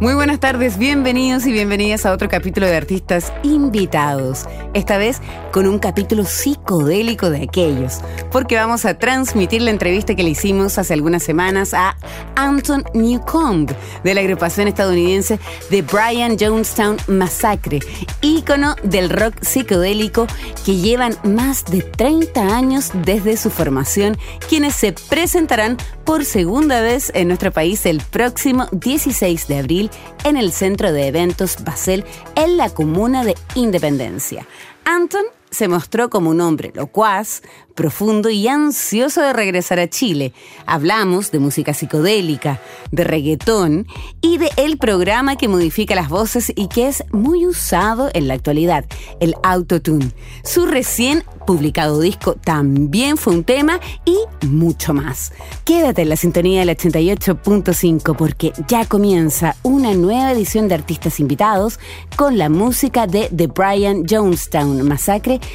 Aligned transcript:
Muy 0.00 0.14
buenas 0.14 0.40
tardes, 0.40 0.78
bienvenidos 0.78 1.44
y 1.44 1.52
bienvenidas 1.52 2.06
a 2.06 2.12
otro 2.14 2.30
capítulo 2.30 2.66
de 2.66 2.74
Artistas 2.74 3.34
Invitados. 3.42 4.46
Esta 4.72 4.96
vez 4.96 5.20
con 5.52 5.66
un 5.66 5.78
capítulo 5.78 6.24
psicodélico 6.24 7.28
de 7.28 7.42
aquellos, 7.42 8.00
porque 8.32 8.56
vamos 8.56 8.86
a 8.86 8.94
transmitir 8.94 9.60
la 9.60 9.72
entrevista 9.72 10.14
que 10.14 10.22
le 10.22 10.30
hicimos 10.30 10.78
hace 10.78 10.94
algunas 10.94 11.22
semanas 11.22 11.74
a 11.74 11.98
Anton 12.34 12.82
Newcomb 12.94 13.70
de 14.02 14.14
la 14.14 14.22
agrupación 14.22 14.68
estadounidense 14.68 15.38
The 15.68 15.82
Brian 15.82 16.38
Jonestown 16.38 16.96
Massacre, 17.06 17.80
ícono 18.22 18.76
del 18.82 19.10
rock 19.10 19.34
psicodélico 19.42 20.26
que 20.64 20.76
llevan 20.76 21.14
más 21.24 21.66
de 21.66 21.82
30 21.82 22.56
años 22.56 22.90
desde 23.04 23.36
su 23.36 23.50
formación, 23.50 24.16
quienes 24.48 24.76
se 24.76 24.94
presentarán 25.10 25.76
por 26.06 26.24
segunda 26.24 26.80
vez 26.80 27.12
en 27.14 27.28
nuestro 27.28 27.52
país 27.52 27.84
el 27.84 28.00
próximo 28.00 28.66
16 28.72 29.46
de 29.46 29.58
abril 29.58 29.89
en 30.24 30.36
el 30.36 30.52
centro 30.52 30.92
de 30.92 31.06
eventos 31.06 31.62
Basel 31.64 32.04
en 32.34 32.56
la 32.56 32.70
comuna 32.70 33.24
de 33.24 33.36
Independencia. 33.54 34.46
Anton 34.84 35.24
se 35.50 35.68
mostró 35.68 36.10
como 36.10 36.30
un 36.30 36.40
hombre 36.40 36.72
locuaz, 36.74 37.42
profundo 37.74 38.30
y 38.30 38.46
ansioso 38.46 39.22
de 39.22 39.32
regresar 39.32 39.78
a 39.78 39.88
Chile. 39.88 40.32
Hablamos 40.66 41.30
de 41.30 41.38
música 41.38 41.72
psicodélica, 41.72 42.60
de 42.90 43.04
reggaetón 43.04 43.86
y 44.20 44.38
de 44.38 44.50
el 44.56 44.78
programa 44.78 45.36
que 45.36 45.48
modifica 45.48 45.94
las 45.94 46.08
voces 46.08 46.52
y 46.54 46.68
que 46.68 46.88
es 46.88 47.04
muy 47.10 47.46
usado 47.46 48.10
en 48.12 48.28
la 48.28 48.34
actualidad, 48.34 48.84
el 49.20 49.34
autotune. 49.42 50.12
Su 50.44 50.66
recién 50.66 51.24
publicado 51.46 52.00
disco 52.00 52.34
también 52.34 53.16
fue 53.16 53.34
un 53.34 53.44
tema 53.44 53.80
y 54.04 54.16
mucho 54.46 54.94
más. 54.94 55.32
Quédate 55.64 56.02
en 56.02 56.10
la 56.10 56.16
sintonía 56.16 56.64
del 56.64 56.76
88.5 56.76 58.14
porque 58.14 58.52
ya 58.68 58.84
comienza 58.84 59.56
una 59.62 59.94
nueva 59.94 60.32
edición 60.32 60.68
de 60.68 60.74
artistas 60.74 61.18
invitados 61.18 61.80
con 62.16 62.38
la 62.38 62.48
música 62.48 63.06
de 63.06 63.28
The 63.34 63.48
Brian 63.48 64.04
Jonestown 64.08 64.86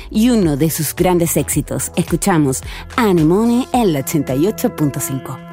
Y 0.09 0.29
uno 0.29 0.57
de 0.57 0.69
sus 0.69 0.95
grandes 0.95 1.37
éxitos. 1.37 1.91
Escuchamos 1.95 2.61
Anemone 2.95 3.67
en 3.73 3.93
la 3.93 4.05
88.5. 4.05 5.44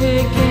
taking 0.00 0.49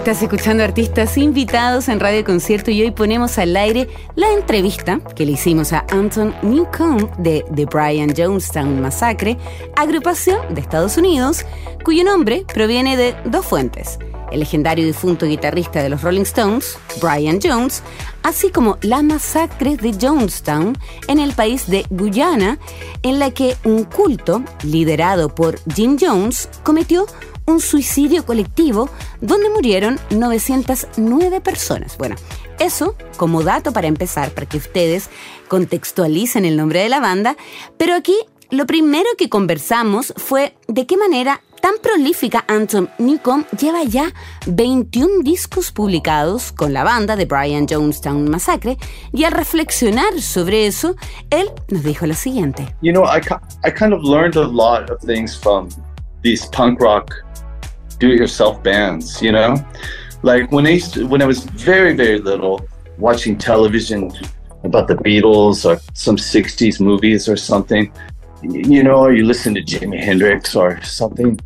Estás 0.00 0.22
escuchando 0.22 0.64
artistas 0.64 1.18
invitados 1.18 1.90
en 1.90 2.00
Radio 2.00 2.24
Concierto 2.24 2.70
y 2.70 2.80
hoy 2.80 2.90
ponemos 2.90 3.36
al 3.36 3.54
aire 3.54 3.86
la 4.14 4.32
entrevista 4.32 4.98
que 5.14 5.26
le 5.26 5.32
hicimos 5.32 5.74
a 5.74 5.84
Anton 5.90 6.34
Newcomb 6.42 7.14
de 7.18 7.44
The 7.54 7.66
Brian 7.66 8.14
Jonestown 8.16 8.80
Massacre, 8.80 9.36
agrupación 9.76 10.54
de 10.54 10.62
Estados 10.62 10.96
Unidos, 10.96 11.44
cuyo 11.84 12.02
nombre 12.02 12.46
proviene 12.50 12.96
de 12.96 13.14
dos 13.26 13.44
fuentes. 13.44 13.98
El 14.32 14.40
legendario 14.40 14.86
difunto 14.86 15.26
guitarrista 15.26 15.82
de 15.82 15.90
los 15.90 16.00
Rolling 16.00 16.22
Stones, 16.22 16.78
Brian 17.02 17.38
Jones, 17.42 17.82
así 18.22 18.50
como 18.50 18.78
la 18.80 19.02
masacre 19.02 19.76
de 19.76 19.92
Jonestown 19.92 20.78
en 21.08 21.18
el 21.18 21.34
país 21.34 21.68
de 21.68 21.84
Guyana, 21.90 22.58
en 23.02 23.18
la 23.18 23.32
que 23.32 23.54
un 23.64 23.84
culto 23.84 24.42
liderado 24.62 25.34
por 25.34 25.58
Jim 25.74 25.98
Jones 26.00 26.48
cometió 26.62 27.04
un 27.50 27.60
suicidio 27.60 28.24
colectivo 28.24 28.88
donde 29.20 29.50
murieron 29.50 29.98
909 30.10 31.40
personas. 31.40 31.98
Bueno, 31.98 32.16
eso 32.58 32.94
como 33.16 33.42
dato 33.42 33.72
para 33.72 33.88
empezar, 33.88 34.30
para 34.30 34.46
que 34.46 34.58
ustedes 34.58 35.10
contextualicen 35.48 36.44
el 36.44 36.56
nombre 36.56 36.82
de 36.82 36.88
la 36.88 37.00
banda, 37.00 37.36
pero 37.76 37.94
aquí 37.94 38.16
lo 38.50 38.66
primero 38.66 39.08
que 39.16 39.28
conversamos 39.28 40.12
fue 40.16 40.54
de 40.66 40.86
qué 40.86 40.96
manera 40.96 41.40
tan 41.60 41.74
prolífica 41.82 42.44
Anton 42.48 42.88
Newcomb 42.98 43.44
lleva 43.58 43.84
ya 43.84 44.12
21 44.46 45.22
discos 45.22 45.70
publicados 45.70 46.52
con 46.52 46.72
la 46.72 46.84
banda 46.84 47.16
de 47.16 47.26
Brian 47.26 47.66
Jonestown 47.68 48.28
Massacre 48.28 48.76
y 49.12 49.24
al 49.24 49.32
reflexionar 49.32 50.20
sobre 50.20 50.66
eso, 50.66 50.96
él 51.30 51.50
nos 51.68 51.82
dijo 51.82 52.06
lo 52.06 52.14
siguiente. 52.14 52.74
You 52.82 52.92
know, 52.92 53.04
I, 53.04 53.20
I 53.64 53.70
kind 53.70 53.92
of 53.92 54.02
learned 54.02 54.36
a 54.36 54.46
lot 54.46 54.90
of 54.90 55.00
things 55.00 55.38
from 55.38 55.68
these 56.22 56.46
punk 56.48 56.80
rock 56.80 57.14
do-it-yourself 58.00 58.62
bands, 58.62 59.22
you 59.22 59.30
know? 59.30 59.54
Like 60.22 60.50
when 60.50 60.66
I 60.66 60.78
to, 60.78 61.06
when 61.06 61.22
I 61.22 61.26
was 61.26 61.44
very, 61.44 61.94
very 61.94 62.18
little, 62.18 62.66
watching 62.98 63.38
television 63.38 64.12
about 64.64 64.88
the 64.88 64.94
Beatles 64.94 65.64
or 65.64 65.80
some 65.94 66.16
60s 66.16 66.80
movies 66.80 67.28
or 67.28 67.36
something, 67.36 67.92
you 68.42 68.82
know, 68.82 68.98
or 69.04 69.12
you 69.12 69.24
listen 69.24 69.54
to 69.54 69.62
Jimi 69.62 70.02
Hendrix 70.02 70.54
or 70.54 70.82
something, 70.82 71.38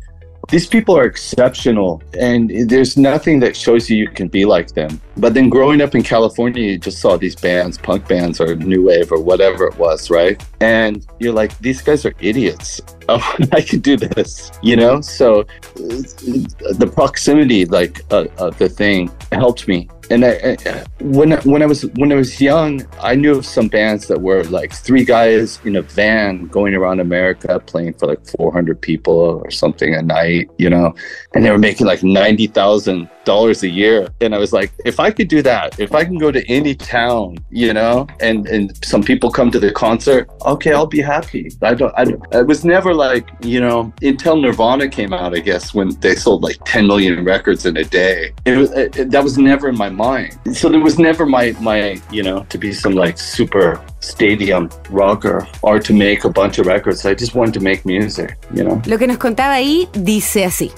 these 0.49 0.67
people 0.67 0.97
are 0.97 1.05
exceptional 1.05 2.01
and 2.19 2.51
there's 2.69 2.97
nothing 2.97 3.39
that 3.39 3.55
shows 3.55 3.89
you 3.89 3.97
you 3.97 4.09
can 4.09 4.27
be 4.27 4.45
like 4.45 4.69
them. 4.73 5.01
But 5.17 5.33
then 5.33 5.49
growing 5.49 5.81
up 5.81 5.95
in 5.95 6.03
california 6.03 6.63
you 6.63 6.77
just 6.77 6.99
saw 6.99 7.17
these 7.17 7.35
bands 7.35 7.77
punk 7.77 8.07
bands 8.07 8.39
or 8.41 8.55
new 8.55 8.83
wave 8.83 9.11
or 9.11 9.21
whatever 9.21 9.65
it 9.67 9.77
was 9.77 10.09
right? 10.09 10.43
And 10.61 11.05
you're 11.19 11.33
like 11.33 11.57
these 11.59 11.81
guys 11.81 12.05
are 12.05 12.15
idiots. 12.19 12.81
Oh 13.07 13.35
i 13.51 13.61
could 13.61 13.83
do 13.83 13.97
this 13.97 14.51
you 14.63 14.75
know? 14.75 14.99
So 14.99 15.45
the 15.75 16.91
proximity 16.91 17.65
like 17.65 18.01
uh, 18.11 18.25
uh, 18.39 18.49
the 18.49 18.67
thing 18.67 19.11
helped 19.31 19.67
me 19.67 19.87
and 20.09 20.25
I, 20.25 20.57
I, 20.65 20.85
when 21.01 21.31
when 21.41 21.61
I 21.61 21.65
was 21.65 21.85
when 21.95 22.11
I 22.11 22.15
was 22.15 22.39
young, 22.39 22.85
I 23.01 23.15
knew 23.15 23.37
of 23.37 23.45
some 23.45 23.67
bands 23.67 24.07
that 24.07 24.21
were 24.21 24.43
like 24.45 24.73
three 24.73 25.03
guys 25.03 25.59
in 25.63 25.75
a 25.75 25.81
van 25.81 26.47
going 26.47 26.75
around 26.75 26.99
America 26.99 27.59
playing 27.59 27.93
for 27.93 28.07
like 28.07 28.25
400 28.37 28.79
people 28.79 29.41
or 29.43 29.51
something 29.51 29.93
a 29.95 30.01
night, 30.01 30.49
you 30.57 30.69
know, 30.69 30.93
and 31.33 31.43
they 31.43 31.51
were 31.51 31.57
making 31.57 31.87
like 31.87 32.03
ninety 32.03 32.47
thousand 32.47 33.09
dollars 33.25 33.63
a 33.63 33.69
year. 33.69 34.07
And 34.21 34.33
I 34.33 34.37
was 34.37 34.53
like, 34.53 34.71
if 34.85 34.99
I 34.99 35.11
could 35.11 35.27
do 35.27 35.41
that, 35.41 35.79
if 35.79 35.93
I 35.93 36.05
can 36.05 36.17
go 36.17 36.31
to 36.31 36.45
any 36.49 36.75
town, 36.75 37.37
you 37.49 37.73
know, 37.73 38.07
and 38.19 38.47
and 38.47 38.71
some 38.85 39.03
people 39.03 39.31
come 39.31 39.51
to 39.51 39.59
the 39.59 39.71
concert, 39.71 40.29
okay, 40.45 40.73
I'll 40.73 40.87
be 40.87 41.01
happy. 41.01 41.51
I 41.61 41.73
don't. 41.73 41.93
I, 41.97 42.05
I 42.37 42.41
was 42.41 42.63
never 42.63 42.93
like 42.93 43.27
you 43.41 43.59
know 43.59 43.93
until 44.01 44.37
Nirvana 44.37 44.87
came 44.87 45.13
out, 45.13 45.35
I 45.35 45.39
guess, 45.39 45.73
when 45.73 45.89
they 45.99 46.15
sold 46.15 46.43
like 46.43 46.57
10 46.65 46.87
million 46.87 47.23
records 47.25 47.65
in 47.65 47.77
a 47.77 47.83
day. 47.83 48.33
It 48.45 48.57
was 48.57 48.71
it, 48.71 49.11
that 49.11 49.23
was 49.23 49.37
never 49.37 49.69
in 49.69 49.77
my 49.77 49.89
mind. 49.89 50.37
So 50.53 50.69
there 50.69 50.79
was 50.79 50.97
never 50.99 51.25
my 51.25 51.55
my 51.59 52.01
you 52.11 52.23
know 52.23 52.43
to 52.49 52.57
be 52.57 52.71
some 52.73 52.93
like 52.93 53.17
super 53.17 53.81
stadium 53.99 54.69
rocker 54.89 55.47
or 55.61 55.79
to 55.79 55.93
make 55.93 56.23
a 56.23 56.29
bunch 56.29 56.59
of 56.59 56.67
records. 56.67 57.05
I 57.05 57.15
just 57.15 57.35
wanted 57.35 57.53
to 57.55 57.59
make 57.59 57.85
music, 57.85 58.37
you 58.53 58.63
know. 58.63 58.81
Lo 58.85 58.97
que 58.97 59.07
nos 59.07 59.17
contaba 59.17 59.55
ahí 59.55 59.89
dice 59.93 60.45
así. 60.45 60.71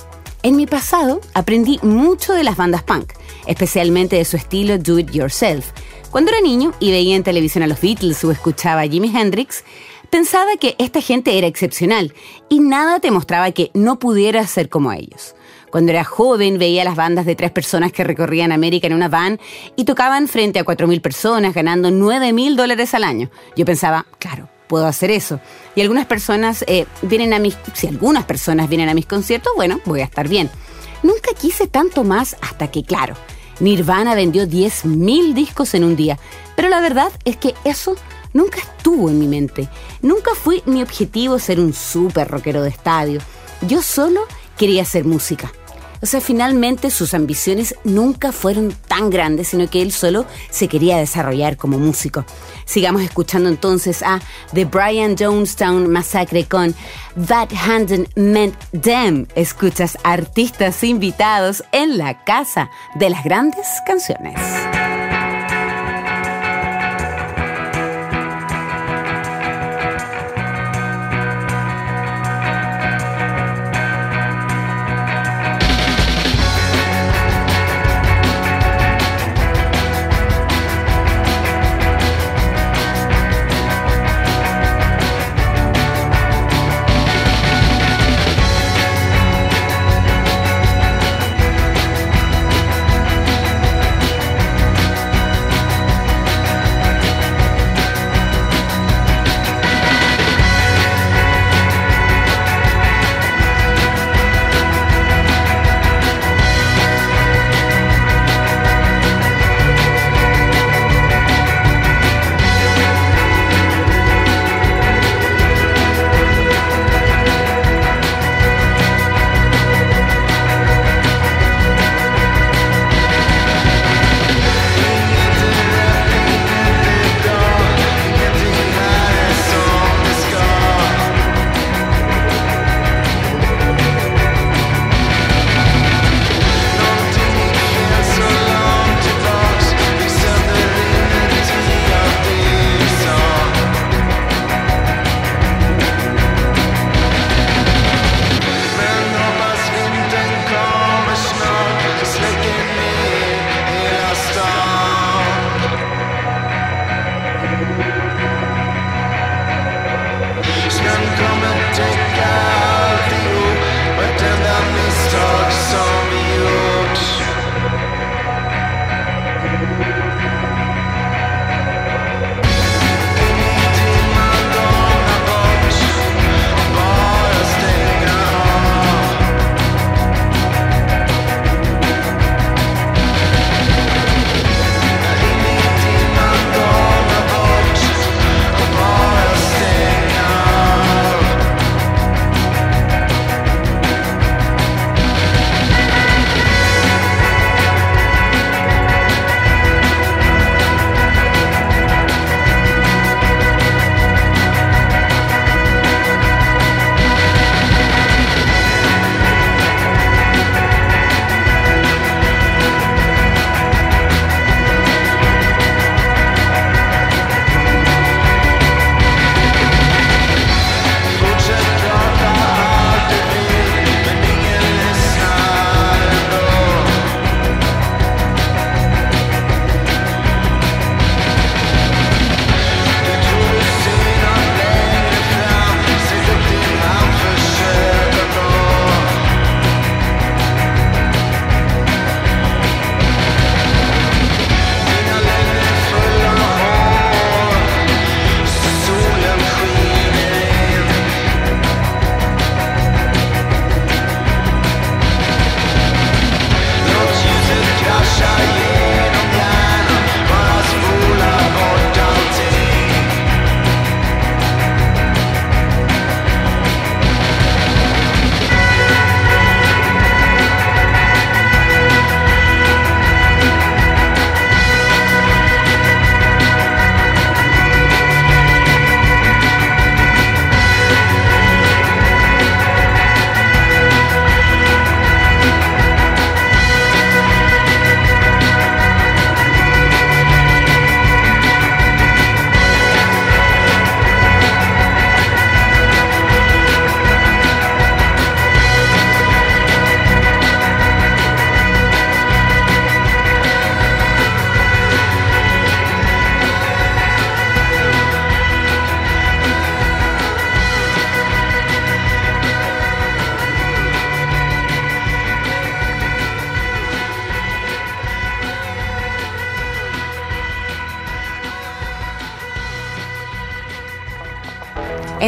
En 0.43 0.55
mi 0.55 0.67
pasado 0.67 1.19
aprendí 1.33 1.79
mucho 1.81 2.33
de 2.33 2.43
las 2.43 2.57
bandas 2.57 2.83
punk, 2.83 3.13
especialmente 3.47 4.17
de 4.17 4.25
su 4.25 4.37
estilo 4.37 4.77
do 4.77 4.99
it 4.99 5.09
yourself. 5.11 5.71
Cuando 6.11 6.31
era 6.31 6.41
niño 6.41 6.73
y 6.79 6.91
veía 6.91 7.15
en 7.15 7.23
televisión 7.23 7.63
a 7.63 7.67
los 7.67 7.81
Beatles 7.81 8.23
o 8.23 8.31
escuchaba 8.31 8.81
a 8.81 8.87
Jimi 8.87 9.11
Hendrix, 9.15 9.63
pensaba 10.09 10.51
que 10.59 10.75
esta 10.77 11.01
gente 11.01 11.37
era 11.37 11.47
excepcional 11.47 12.13
y 12.49 12.59
nada 12.59 12.99
te 12.99 13.11
mostraba 13.11 13.51
que 13.51 13.71
no 13.73 13.99
pudieras 13.99 14.49
ser 14.49 14.69
como 14.69 14.93
ellos. 14.93 15.35
Cuando 15.71 15.91
era 15.91 16.03
joven 16.03 16.59
veía 16.59 16.83
las 16.83 16.95
bandas 16.95 17.25
de 17.25 17.35
tres 17.35 17.51
personas 17.51 17.91
que 17.91 18.03
recorrían 18.03 18.51
América 18.51 18.87
en 18.87 18.93
una 18.93 19.09
van 19.09 19.39
y 19.75 19.83
tocaban 19.83 20.27
frente 20.27 20.59
a 20.59 20.65
4.000 20.65 21.01
personas 21.01 21.53
ganando 21.53 21.89
9.000 21.89 22.55
dólares 22.55 22.93
al 22.93 23.03
año. 23.03 23.29
Yo 23.55 23.65
pensaba, 23.65 24.05
claro, 24.17 24.49
puedo 24.67 24.85
hacer 24.85 25.11
eso. 25.11 25.39
Y 25.75 25.81
algunas 25.81 26.05
personas 26.05 26.63
eh, 26.67 26.85
vienen 27.01 27.33
a 27.33 27.39
mis, 27.39 27.57
si 27.73 27.87
algunas 27.87 28.25
personas 28.25 28.69
vienen 28.69 28.89
a 28.89 28.93
mis 28.93 29.05
conciertos, 29.05 29.53
bueno, 29.55 29.79
voy 29.85 30.01
a 30.01 30.05
estar 30.05 30.27
bien. 30.27 30.49
Nunca 31.03 31.31
quise 31.39 31.67
tanto 31.67 32.03
más 32.03 32.35
hasta 32.41 32.69
que, 32.69 32.83
claro, 32.83 33.15
Nirvana 33.59 34.15
vendió 34.15 34.45
10.000 34.45 35.33
discos 35.33 35.73
en 35.73 35.83
un 35.83 35.95
día. 35.95 36.19
Pero 36.55 36.69
la 36.69 36.81
verdad 36.81 37.11
es 37.25 37.37
que 37.37 37.55
eso 37.63 37.95
nunca 38.33 38.59
estuvo 38.59 39.09
en 39.09 39.19
mi 39.19 39.27
mente. 39.27 39.69
Nunca 40.01 40.31
fue 40.35 40.61
mi 40.65 40.81
objetivo 40.81 41.39
ser 41.39 41.59
un 41.59 41.73
súper 41.73 42.27
rockero 42.27 42.63
de 42.63 42.69
estadio. 42.69 43.19
Yo 43.61 43.81
solo 43.81 44.21
quería 44.57 44.83
hacer 44.83 45.05
música. 45.05 45.51
O 46.01 46.05
sea, 46.05 46.21
finalmente 46.21 46.91
sus 46.91 47.13
ambiciones 47.13 47.75
nunca 47.83 48.31
fueron 48.31 48.75
tan 48.87 49.09
grandes, 49.09 49.49
sino 49.49 49.69
que 49.69 49.81
él 49.81 49.91
solo 49.91 50.25
se 50.49 50.67
quería 50.67 50.97
desarrollar 50.97 51.57
como 51.57 51.77
músico. 51.79 52.25
Sigamos 52.65 53.01
escuchando 53.01 53.49
entonces 53.49 54.03
a 54.03 54.19
The 54.53 54.65
Brian 54.65 55.15
Jonestown 55.17 55.89
Massacre 55.89 56.45
con 56.45 56.75
That 57.27 57.49
Hand 57.53 58.09
Meant 58.15 58.55
Them. 58.81 59.27
Escuchas 59.35 59.97
artistas 60.03 60.83
invitados 60.83 61.63
en 61.71 61.97
la 61.97 62.23
casa 62.23 62.69
de 62.95 63.09
las 63.09 63.23
grandes 63.23 63.67
canciones. 63.85 64.39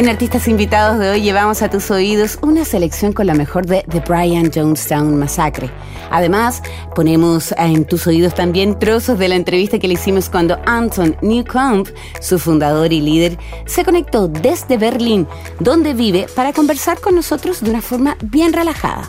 En 0.00 0.08
Artistas 0.08 0.48
Invitados 0.48 0.98
de 0.98 1.10
hoy 1.10 1.20
llevamos 1.20 1.60
a 1.60 1.68
tus 1.68 1.90
oídos 1.90 2.38
una 2.40 2.64
selección 2.64 3.12
con 3.12 3.26
la 3.26 3.34
mejor 3.34 3.66
de 3.66 3.84
The 3.86 4.00
Brian 4.00 4.50
Jonestown 4.50 5.18
Massacre. 5.18 5.70
Además, 6.10 6.62
ponemos 6.94 7.52
en 7.58 7.84
tus 7.84 8.06
oídos 8.06 8.34
también 8.34 8.78
trozos 8.78 9.18
de 9.18 9.28
la 9.28 9.36
entrevista 9.36 9.78
que 9.78 9.88
le 9.88 9.94
hicimos 9.94 10.30
cuando 10.30 10.58
Anton 10.64 11.18
Newcomb, 11.20 11.86
su 12.18 12.38
fundador 12.38 12.94
y 12.94 13.02
líder, 13.02 13.36
se 13.66 13.84
conectó 13.84 14.26
desde 14.26 14.78
Berlín, 14.78 15.28
donde 15.58 15.92
vive, 15.92 16.28
para 16.34 16.54
conversar 16.54 16.98
con 16.98 17.14
nosotros 17.14 17.60
de 17.60 17.68
una 17.68 17.82
forma 17.82 18.16
bien 18.22 18.54
relajada. 18.54 19.02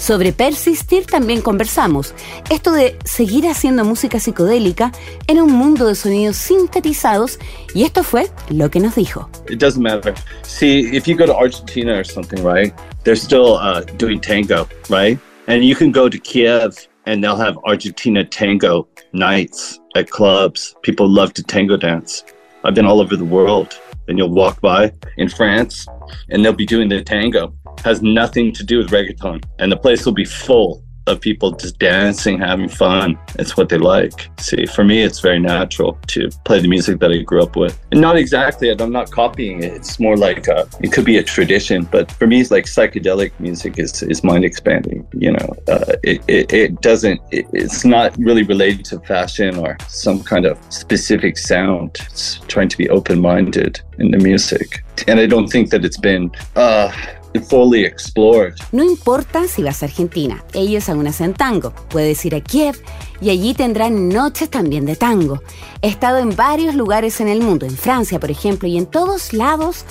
Sobre 0.00 0.32
persistir 0.32 1.04
también 1.04 1.42
conversamos. 1.42 2.14
Esto 2.48 2.72
de 2.72 2.96
seguir 3.04 3.46
haciendo 3.46 3.84
música 3.84 4.18
psicodélica 4.18 4.92
en 5.26 5.42
un 5.42 5.52
mundo 5.52 5.86
de 5.86 5.94
sonidos 5.94 6.36
sintetizados 6.36 7.38
y 7.74 7.82
esto 7.82 8.02
fue 8.02 8.28
lo 8.48 8.70
que 8.70 8.80
nos 8.80 8.94
dijo. 8.94 9.28
It 9.50 9.60
doesn't 9.60 9.82
matter. 9.82 10.14
See, 10.42 10.96
if 10.96 11.06
you 11.06 11.14
go 11.14 11.26
to 11.26 11.36
Argentina 11.36 11.98
or 11.98 12.04
something, 12.04 12.42
right? 12.42 12.72
They're 13.04 13.14
still 13.14 13.58
uh, 13.58 13.82
doing 13.98 14.22
tango, 14.22 14.66
right? 14.88 15.18
And 15.48 15.62
you 15.62 15.76
can 15.76 15.92
go 15.92 16.08
to 16.08 16.18
Kiev 16.18 16.88
and 17.04 17.22
they'll 17.22 17.36
have 17.36 17.58
Argentina 17.66 18.24
tango 18.24 18.88
nights 19.12 19.78
at 19.96 20.08
clubs. 20.08 20.74
People 20.82 21.10
love 21.10 21.34
to 21.34 21.42
tango 21.42 21.76
dance. 21.76 22.24
I've 22.64 22.74
been 22.74 22.86
all 22.86 23.02
over 23.02 23.16
the 23.16 23.26
world. 23.26 23.78
And 24.08 24.18
you'll 24.18 24.34
walk 24.34 24.60
by 24.60 24.92
in 25.18 25.28
France 25.28 25.86
and 26.30 26.44
they'll 26.44 26.52
be 26.52 26.66
doing 26.66 26.88
the 26.88 27.00
tango 27.00 27.54
has 27.84 28.02
nothing 28.02 28.52
to 28.52 28.64
do 28.64 28.78
with 28.78 28.90
reggaeton, 28.90 29.42
and 29.58 29.70
the 29.70 29.76
place 29.76 30.04
will 30.04 30.12
be 30.12 30.24
full 30.24 30.82
of 31.06 31.20
people 31.20 31.52
just 31.52 31.78
dancing, 31.78 32.38
having 32.38 32.68
fun. 32.68 33.18
It's 33.38 33.56
what 33.56 33.68
they 33.68 33.78
like. 33.78 34.28
See, 34.38 34.66
for 34.66 34.84
me, 34.84 35.02
it's 35.02 35.20
very 35.20 35.38
natural 35.38 35.98
to 36.08 36.30
play 36.44 36.60
the 36.60 36.68
music 36.68 37.00
that 37.00 37.10
I 37.10 37.18
grew 37.18 37.42
up 37.42 37.56
with. 37.56 37.78
And 37.90 38.00
not 38.00 38.16
exactly, 38.16 38.70
I'm 38.70 38.92
not 38.92 39.10
copying 39.10 39.62
it. 39.62 39.72
It's 39.72 39.98
more 39.98 40.16
like 40.16 40.46
a, 40.48 40.68
it 40.80 40.92
could 40.92 41.04
be 41.04 41.18
a 41.18 41.22
tradition, 41.22 41.84
but 41.90 42.10
for 42.12 42.26
me, 42.26 42.40
it's 42.40 42.50
like 42.50 42.66
psychedelic 42.66 43.32
music 43.40 43.78
is, 43.78 44.02
is 44.02 44.22
mind 44.22 44.44
expanding. 44.44 45.06
You 45.12 45.32
know, 45.32 45.56
uh, 45.68 45.96
it, 46.02 46.22
it, 46.28 46.52
it, 46.52 46.80
doesn't, 46.80 47.20
it, 47.30 47.46
it's 47.52 47.84
not 47.84 48.16
really 48.18 48.42
related 48.42 48.84
to 48.86 49.00
fashion 49.00 49.56
or 49.56 49.76
some 49.88 50.22
kind 50.22 50.46
of 50.46 50.58
specific 50.72 51.38
sound. 51.38 51.96
It's 52.10 52.40
trying 52.46 52.68
to 52.68 52.78
be 52.78 52.88
open 52.88 53.20
minded 53.20 53.80
in 53.98 54.10
the 54.10 54.18
music. 54.18 54.84
And 55.08 55.18
I 55.18 55.26
don't 55.26 55.48
think 55.48 55.70
that 55.70 55.84
it's 55.84 55.98
been, 55.98 56.30
uh, 56.56 56.92
fully 57.38 57.84
explored. 57.84 58.54
No 58.72 58.82
importa 58.82 59.46
si 59.46 59.62
vas 59.62 59.82
a 59.82 59.86
Argentina, 59.86 60.44
ellos 60.52 60.88
aún 60.88 61.06
hacen 61.06 61.34
tango. 61.34 61.72
Puedes 61.88 62.24
ir 62.24 62.34
a 62.34 62.40
Kiev 62.40 62.76
y 63.20 63.30
allí 63.30 63.54
tendrán 63.54 64.08
noches 64.08 64.50
también 64.50 64.86
de 64.86 64.96
tango. 64.96 65.42
He 65.82 65.88
estado 65.88 66.18
en 66.18 66.34
varios 66.34 66.74
lugares 66.74 67.20
en 67.20 67.28
el 67.28 67.40
mundo, 67.40 67.66
en 67.66 67.76
Francia 67.76 68.18
por 68.18 68.30
ejemplo, 68.30 68.68
y 68.68 68.76
en 68.76 68.86
todos 68.86 69.32
lados 69.32 69.84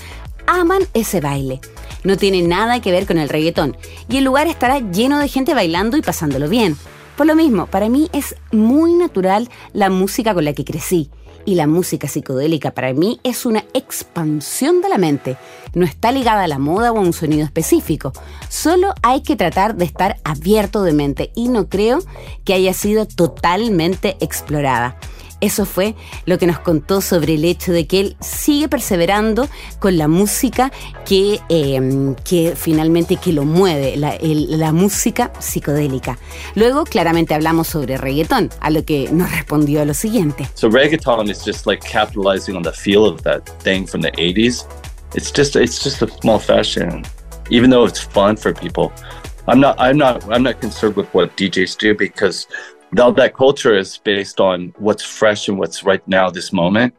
aman 0.47 0.83
ese 0.93 1.21
baile. 1.21 1.61
No 2.03 2.17
tiene 2.17 2.41
nada 2.41 2.81
que 2.81 2.91
ver 2.91 3.05
con 3.05 3.17
el 3.17 3.29
reggaetón 3.29 3.77
y 4.09 4.17
el 4.17 4.23
lugar 4.23 4.47
estará 4.47 4.79
lleno 4.79 5.19
de 5.19 5.27
gente 5.27 5.53
bailando 5.53 5.97
y 5.97 6.01
pasándolo 6.01 6.49
bien. 6.49 6.77
Por 7.17 7.27
lo 7.27 7.35
mismo, 7.35 7.65
para 7.67 7.89
mí 7.89 8.09
es 8.13 8.35
muy 8.51 8.93
natural 8.93 9.49
la 9.73 9.89
música 9.89 10.33
con 10.33 10.45
la 10.45 10.53
que 10.53 10.63
crecí 10.63 11.09
y 11.49 11.55
la 11.55 11.65
música 11.65 12.07
psicodélica 12.07 12.69
para 12.75 12.93
mí 12.93 13.19
es 13.23 13.43
una 13.47 13.65
expansión 13.73 14.81
de 14.81 14.89
la 14.89 14.99
mente. 14.99 15.35
No 15.73 15.83
está 15.83 16.11
ligada 16.11 16.43
a 16.43 16.47
la 16.47 16.59
moda 16.59 16.91
o 16.91 16.97
a 16.97 17.01
un 17.01 17.11
sonido 17.11 17.43
específico. 17.43 18.13
Solo 18.49 18.93
hay 19.01 19.23
que 19.23 19.35
tratar 19.35 19.75
de 19.75 19.85
estar 19.85 20.17
abierto 20.23 20.83
de 20.83 20.93
mente 20.93 21.31
y 21.33 21.47
no 21.47 21.67
creo 21.67 22.03
que 22.45 22.53
haya 22.53 22.75
sido 22.75 23.07
totalmente 23.07 24.15
explorada. 24.19 24.99
Eso 25.41 25.65
fue 25.65 25.95
lo 26.25 26.37
que 26.37 26.47
nos 26.47 26.59
contó 26.59 27.01
sobre 27.01 27.35
el 27.35 27.45
hecho 27.45 27.71
de 27.71 27.87
que 27.87 27.99
él 27.99 28.17
sigue 28.19 28.67
perseverando 28.67 29.47
con 29.79 29.97
la 29.97 30.07
música 30.07 30.71
que, 31.05 31.39
em, 31.49 32.15
que 32.15 32.53
finalmente 32.55 33.15
que 33.15 33.31
lo 33.31 33.45
mueve, 33.45 33.95
la, 33.97 34.71
música 34.73 35.31
psicodélica. 35.39 36.19
Luego, 36.55 36.83
claramente 36.83 37.33
hablamos 37.33 37.67
sobre 37.67 37.97
reggaetón, 37.97 38.49
a 38.59 38.69
lo 38.69 38.83
que 38.83 39.09
nos 39.11 39.31
respondió 39.31 39.83
lo 39.85 39.93
siguiente. 39.93 40.47
So 40.53 40.69
reggaeton 40.69 41.29
is 41.29 41.43
just 41.43 41.65
like 41.65 41.81
capitalizing 41.81 42.55
on 42.55 42.63
the 42.63 42.71
feel 42.71 43.05
of 43.05 43.21
that 43.23 43.49
thing 43.63 43.87
from 43.87 44.01
the 44.01 44.11
80s. 44.11 44.65
It's 45.15 45.31
just 45.31 45.55
it's 45.55 45.83
just 45.83 46.01
a 46.03 46.07
small 46.21 46.39
fashion, 46.39 47.03
even 47.49 47.71
though 47.71 47.87
it's 47.87 47.99
fun 47.99 48.37
for 48.37 48.53
people. 48.53 48.91
I'm 49.47 49.59
not 49.59 49.75
I'm 49.79 49.97
not 49.97 50.23
I'm 50.29 50.43
not 50.43 50.61
concerned 50.61 50.95
with 50.95 51.11
what 51.13 51.35
DJs 51.35 51.77
do 51.77 51.95
because 51.95 52.45
Now 52.91 53.11
that 53.11 53.35
culture 53.35 53.77
is 53.77 53.99
based 53.99 54.39
on 54.39 54.73
what's 54.79 55.03
fresh 55.03 55.47
and 55.47 55.59
what's 55.59 55.83
right 55.83 56.05
now, 56.07 56.29
this 56.31 56.51
moment. 56.51 56.95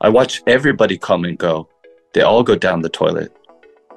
I 0.00 0.08
watch 0.08 0.42
everybody 0.46 0.96
come 0.96 1.24
and 1.24 1.36
go. 1.36 1.68
They 2.14 2.22
all 2.22 2.42
go 2.42 2.56
down 2.56 2.80
the 2.80 2.88
toilet. 2.88 3.30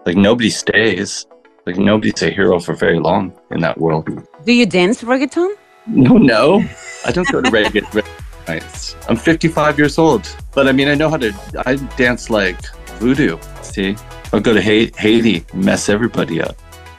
Like 0.06 0.18
nobody 0.18 0.50
stays. 0.50 1.26
Like 1.66 1.78
nobody's 1.78 2.22
a 2.22 2.30
hero 2.30 2.60
for 2.60 2.74
very 2.74 3.00
long 3.00 3.34
in 3.52 3.62
that 3.62 3.78
world. 3.78 4.10
Do 4.46 4.52
you 4.52 4.66
dance 4.66 5.04
reggaeton? 5.04 5.56
No, 5.86 6.18
no. 6.18 6.64
I 7.06 7.12
don't 7.12 7.30
go 7.32 7.42
to 7.42 7.50
reggaeton 7.50 8.06
nights. 8.48 8.98
I'm 9.08 9.16
55 9.16 9.78
years 9.78 9.98
old, 9.98 10.30
but 10.54 10.68
I 10.68 10.74
mean, 10.74 10.90
I 10.90 10.96
know 10.96 11.10
how 11.10 11.18
to. 11.18 11.34
I 11.66 11.76
dance 11.96 12.30
like 12.30 12.60
voodoo. 13.00 13.38
See, 13.62 13.96
I'll 14.34 14.42
go 14.42 14.54
to 14.54 14.62
Haiti, 14.62 15.46
mess 15.54 15.88
everybody 15.88 16.42
up. 16.42 16.58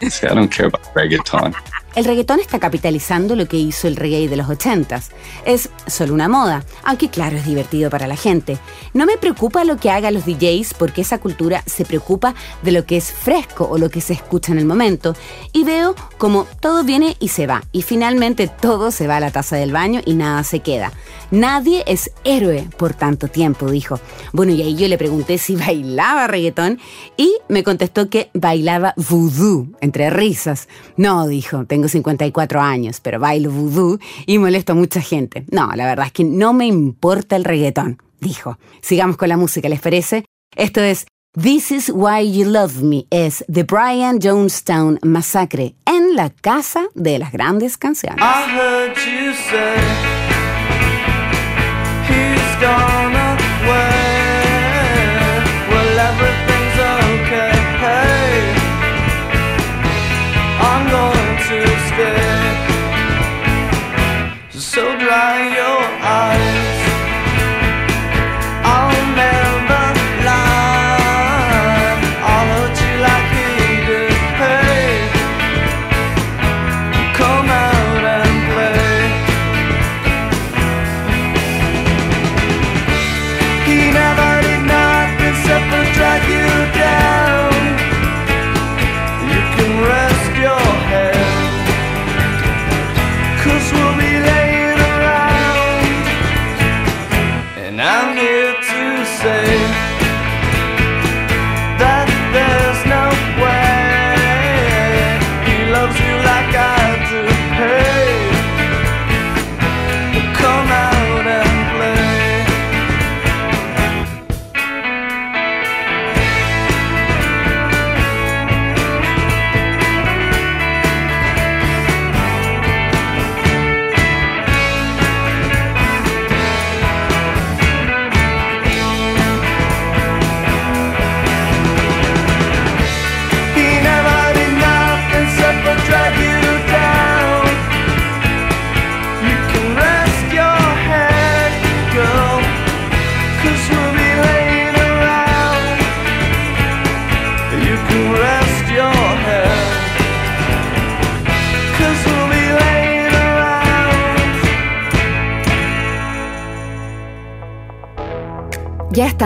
See, 0.08 0.26
I 0.26 0.32
don't 0.32 0.50
care 0.50 0.66
about 0.66 0.84
reggaeton. 0.94 1.54
El 1.98 2.04
reggaetón 2.04 2.38
está 2.38 2.60
capitalizando 2.60 3.34
lo 3.34 3.48
que 3.48 3.56
hizo 3.56 3.88
el 3.88 3.96
reggae 3.96 4.28
de 4.28 4.36
los 4.36 4.48
80 4.48 5.02
Es 5.44 5.68
solo 5.88 6.14
una 6.14 6.28
moda, 6.28 6.64
aunque 6.84 7.08
claro, 7.08 7.36
es 7.36 7.44
divertido 7.44 7.90
para 7.90 8.06
la 8.06 8.14
gente. 8.14 8.56
No 8.94 9.04
me 9.04 9.16
preocupa 9.16 9.64
lo 9.64 9.78
que 9.78 9.90
hagan 9.90 10.14
los 10.14 10.24
DJs 10.24 10.74
porque 10.74 11.00
esa 11.00 11.18
cultura 11.18 11.64
se 11.66 11.84
preocupa 11.84 12.36
de 12.62 12.70
lo 12.70 12.86
que 12.86 12.98
es 12.98 13.10
fresco 13.10 13.66
o 13.68 13.78
lo 13.78 13.90
que 13.90 14.00
se 14.00 14.12
escucha 14.12 14.52
en 14.52 14.58
el 14.58 14.64
momento. 14.64 15.16
Y 15.52 15.64
veo 15.64 15.96
como 16.18 16.46
todo 16.60 16.84
viene 16.84 17.16
y 17.18 17.28
se 17.30 17.48
va. 17.48 17.64
Y 17.72 17.82
finalmente 17.82 18.46
todo 18.46 18.92
se 18.92 19.08
va 19.08 19.16
a 19.16 19.20
la 19.20 19.32
taza 19.32 19.56
del 19.56 19.72
baño 19.72 20.00
y 20.04 20.14
nada 20.14 20.44
se 20.44 20.60
queda. 20.60 20.92
Nadie 21.32 21.82
es 21.88 22.12
héroe 22.22 22.68
por 22.76 22.94
tanto 22.94 23.26
tiempo, 23.26 23.68
dijo. 23.72 23.98
Bueno, 24.32 24.52
y 24.52 24.62
ahí 24.62 24.76
yo 24.76 24.86
le 24.86 24.98
pregunté 24.98 25.36
si 25.36 25.56
bailaba 25.56 26.28
reggaetón 26.28 26.78
y 27.16 27.34
me 27.48 27.64
contestó 27.64 28.08
que 28.08 28.30
bailaba 28.34 28.94
voodoo, 28.96 29.66
entre 29.80 30.10
risas. 30.10 30.68
No, 30.96 31.26
dijo, 31.26 31.64
tengo 31.64 31.87
54 31.88 32.60
años, 32.60 33.00
pero 33.00 33.18
bailo 33.18 33.50
voodoo 33.50 33.98
y 34.26 34.38
molesto 34.38 34.72
a 34.72 34.76
mucha 34.76 35.00
gente. 35.00 35.44
No, 35.50 35.70
la 35.74 35.86
verdad 35.86 36.06
es 36.06 36.12
que 36.12 36.24
no 36.24 36.52
me 36.52 36.66
importa 36.66 37.36
el 37.36 37.44
reggaetón, 37.44 37.98
dijo. 38.20 38.58
Sigamos 38.80 39.16
con 39.16 39.28
la 39.28 39.36
música, 39.36 39.68
¿les 39.68 39.80
parece? 39.80 40.24
Esto 40.56 40.80
es 40.80 41.06
This 41.40 41.70
is 41.70 41.92
Why 41.94 42.32
You 42.32 42.50
Love 42.50 42.82
Me, 42.82 43.06
es 43.10 43.44
The 43.52 43.62
Brian 43.62 44.18
Jonestown 44.20 44.98
Massacre 45.02 45.74
en 45.84 46.16
la 46.16 46.30
Casa 46.30 46.86
de 46.94 47.18
las 47.18 47.32
Grandes 47.32 47.76
Canciones. 47.76 48.18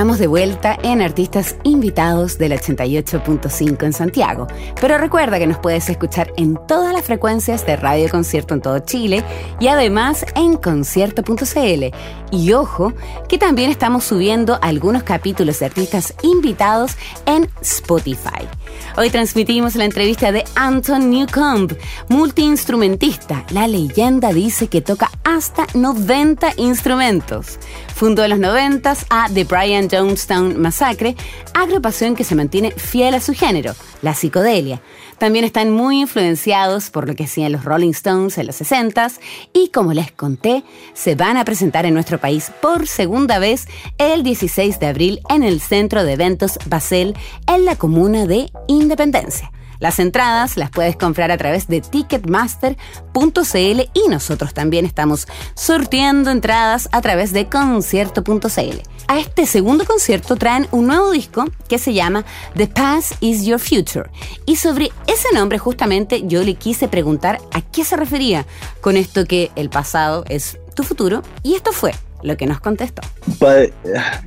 Estamos 0.02 0.18
de 0.18 0.26
vuelta 0.26 0.76
en 0.82 1.00
Artistas 1.00 1.54
Invitados 1.62 2.36
del 2.36 2.50
88.5 2.50 3.84
en 3.84 3.92
Santiago. 3.92 4.48
Pero 4.80 4.98
recuerda 4.98 5.38
que 5.38 5.46
nos 5.46 5.58
puedes 5.58 5.88
escuchar 5.88 6.32
en 6.36 6.58
todas 6.66 6.92
las 6.92 7.04
frecuencias 7.04 7.64
de 7.66 7.76
Radio 7.76 8.10
Concierto 8.10 8.52
en 8.52 8.62
todo 8.62 8.80
Chile 8.80 9.22
y 9.60 9.68
además 9.68 10.26
en 10.34 10.56
concierto.cl. 10.56 11.94
Y 12.32 12.52
ojo, 12.52 12.92
que 13.28 13.38
también 13.38 13.70
estamos 13.70 14.02
subiendo 14.02 14.58
algunos 14.60 15.04
capítulos 15.04 15.60
de 15.60 15.66
artistas 15.66 16.14
invitados 16.24 16.96
en 17.26 17.48
Spotify. 17.60 18.48
Hoy 18.96 19.08
transmitimos 19.10 19.76
la 19.76 19.84
entrevista 19.84 20.32
de 20.32 20.44
Anton 20.56 21.10
Newcomb, 21.10 21.76
multiinstrumentista. 22.08 23.44
La 23.50 23.68
leyenda 23.68 24.32
dice 24.32 24.66
que 24.66 24.80
toca 24.80 25.12
hasta 25.22 25.66
90 25.74 26.54
instrumentos. 26.56 27.58
Fundó 28.02 28.24
en 28.24 28.30
los 28.30 28.40
90 28.40 28.96
a 29.10 29.28
The 29.32 29.44
Brian 29.44 29.88
Jonestown 29.88 30.60
Massacre, 30.60 31.14
agrupación 31.54 32.16
que 32.16 32.24
se 32.24 32.34
mantiene 32.34 32.72
fiel 32.72 33.14
a 33.14 33.20
su 33.20 33.32
género, 33.32 33.76
la 34.02 34.12
psicodelia. 34.12 34.82
También 35.18 35.44
están 35.44 35.70
muy 35.70 36.00
influenciados 36.00 36.90
por 36.90 37.06
lo 37.06 37.14
que 37.14 37.22
hacían 37.22 37.52
los 37.52 37.64
Rolling 37.64 37.92
Stones 37.92 38.38
en 38.38 38.48
los 38.48 38.60
60s 38.60 39.20
y 39.52 39.68
como 39.68 39.92
les 39.92 40.10
conté, 40.10 40.64
se 40.94 41.14
van 41.14 41.36
a 41.36 41.44
presentar 41.44 41.86
en 41.86 41.94
nuestro 41.94 42.18
país 42.18 42.50
por 42.60 42.88
segunda 42.88 43.38
vez 43.38 43.68
el 43.98 44.24
16 44.24 44.80
de 44.80 44.86
abril 44.88 45.20
en 45.28 45.44
el 45.44 45.60
Centro 45.60 46.02
de 46.02 46.14
Eventos 46.14 46.58
Basel 46.66 47.14
en 47.46 47.64
la 47.64 47.76
comuna 47.76 48.26
de 48.26 48.50
Independencia. 48.66 49.52
Las 49.82 49.98
entradas 49.98 50.56
las 50.56 50.70
puedes 50.70 50.94
comprar 50.94 51.32
a 51.32 51.36
través 51.36 51.66
de 51.66 51.80
ticketmaster.cl 51.80 53.80
y 53.92 54.08
nosotros 54.08 54.54
también 54.54 54.86
estamos 54.86 55.26
sorteando 55.54 56.30
entradas 56.30 56.88
a 56.92 57.00
través 57.00 57.32
de 57.32 57.48
concierto.cl. 57.48 58.80
A 59.08 59.18
este 59.18 59.44
segundo 59.44 59.84
concierto 59.84 60.36
traen 60.36 60.68
un 60.70 60.86
nuevo 60.86 61.10
disco 61.10 61.46
que 61.68 61.78
se 61.78 61.94
llama 61.94 62.24
The 62.54 62.68
Past 62.68 63.14
is 63.18 63.44
Your 63.44 63.58
Future. 63.58 64.08
Y 64.46 64.54
sobre 64.54 64.92
ese 65.08 65.26
nombre 65.34 65.58
justamente 65.58 66.28
yo 66.28 66.44
le 66.44 66.54
quise 66.54 66.86
preguntar 66.86 67.40
a 67.50 67.60
qué 67.60 67.84
se 67.84 67.96
refería 67.96 68.46
con 68.82 68.96
esto 68.96 69.24
que 69.24 69.50
el 69.56 69.68
pasado 69.68 70.24
es 70.28 70.60
tu 70.76 70.84
futuro 70.84 71.22
y 71.42 71.54
esto 71.54 71.72
fue 71.72 71.92
lo 72.22 72.36
que 72.36 72.46
nos 72.46 72.60
contestó. 72.60 73.02
But 73.40 73.72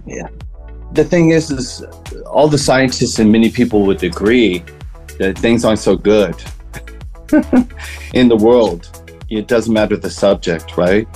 yeah. 0.06 0.30
the 0.94 1.06
thing 1.06 1.32
is, 1.32 1.50
is 1.50 1.82
all 2.30 2.50
the 2.50 2.58
scientists 2.58 3.20
and 3.20 3.32
many 3.32 3.50
people 3.50 3.84
would 3.84 4.04
agree 4.04 4.62
that 5.18 5.38
things 5.38 5.66
aren't 5.66 5.80
so 5.80 5.96
good 5.96 6.36
in 8.14 8.28
the 8.28 8.36
world. 8.36 9.04
It 9.30 9.48
doesn't 9.48 9.74
matter 9.74 9.98
the 9.98 10.10
subject, 10.10 10.78
right? 10.78 11.08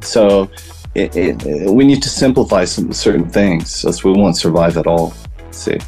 So 0.00 0.50
it, 0.94 1.16
it, 1.16 1.70
we 1.70 1.84
need 1.84 2.02
to 2.02 2.08
simplify 2.08 2.64
some 2.64 2.92
certain 2.92 3.28
things, 3.28 3.84
else 3.84 4.04
we 4.04 4.12
won't 4.12 4.36
survive 4.36 4.76
at 4.76 4.86
all. 4.86 5.12
See, 5.50 5.78